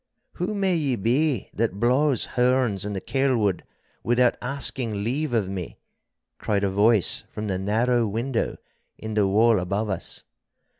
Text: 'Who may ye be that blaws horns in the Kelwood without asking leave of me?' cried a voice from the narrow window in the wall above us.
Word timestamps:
'Who 0.31 0.55
may 0.55 0.75
ye 0.75 0.95
be 0.95 1.51
that 1.53 1.79
blaws 1.79 2.25
horns 2.25 2.85
in 2.85 2.93
the 2.93 2.99
Kelwood 3.01 3.63
without 4.01 4.35
asking 4.41 5.03
leave 5.03 5.31
of 5.31 5.47
me?' 5.47 5.77
cried 6.39 6.63
a 6.63 6.71
voice 6.71 7.23
from 7.29 7.45
the 7.45 7.59
narrow 7.59 8.07
window 8.07 8.55
in 8.97 9.13
the 9.13 9.27
wall 9.27 9.59
above 9.59 9.91
us. 9.91 10.23